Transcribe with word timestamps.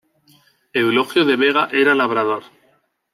Eulogio 0.81 1.23
de 1.29 1.35
Vega 1.43 1.63
era 1.81 1.93
labrador. 2.01 2.43